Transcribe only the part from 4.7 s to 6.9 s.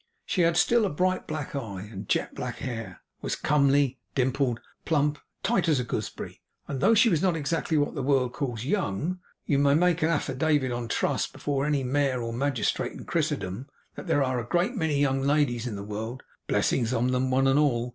plump, and tight as a gooseberry; and